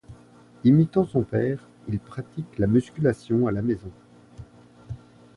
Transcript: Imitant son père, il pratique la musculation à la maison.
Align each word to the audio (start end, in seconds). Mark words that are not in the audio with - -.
Imitant 0.63 1.05
son 1.05 1.21
père, 1.21 1.59
il 1.87 1.99
pratique 1.99 2.57
la 2.57 2.65
musculation 2.65 3.45
à 3.45 3.51
la 3.51 3.61
maison. 3.61 3.91